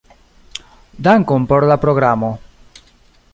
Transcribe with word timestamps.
Dankon 1.07 1.45
por 1.51 1.67
la 1.73 1.77
programo. 1.85 2.31